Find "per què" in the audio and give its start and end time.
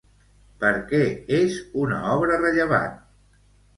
0.61-1.01